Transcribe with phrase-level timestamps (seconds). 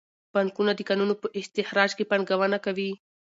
[0.33, 2.91] بانکونه د کانونو په استخراج کې پانګونه کوي.